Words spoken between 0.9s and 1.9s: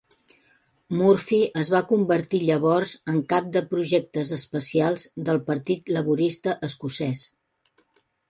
Murphy es va